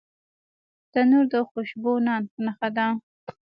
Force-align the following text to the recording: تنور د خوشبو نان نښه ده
تنور 0.91 1.25
د 1.33 1.35
خوشبو 1.49 1.91
نان 2.05 2.23
نښه 2.45 2.69
ده 2.75 2.87